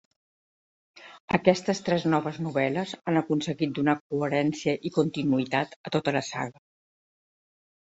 Aquestes 1.37 1.81
tres 1.89 2.05
noves 2.13 2.39
novel·les 2.45 2.95
han 3.11 3.21
aconseguit 3.21 3.77
donar 3.81 3.97
coherència 4.15 4.75
i 4.91 4.95
continuïtat 4.99 5.79
a 5.91 5.97
tota 5.99 6.17
la 6.19 6.27
saga. 6.33 6.67